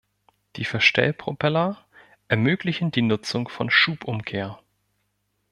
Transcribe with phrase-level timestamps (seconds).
[0.55, 1.85] Die Verstellpropeller
[2.27, 4.57] ermöglichen die Nutzung von Schubumkehr.